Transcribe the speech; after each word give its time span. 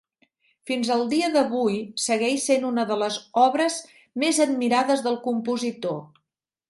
Fins 0.69 0.87
al 0.93 1.03
dia 1.11 1.27
d'avui 1.35 1.75
segueix 2.05 2.47
sent 2.49 2.65
una 2.69 2.85
de 2.93 2.97
les 3.03 3.19
obres 3.43 3.77
més 4.25 4.41
admirades 4.47 5.05
del 5.09 5.21
compositor. 5.29 5.99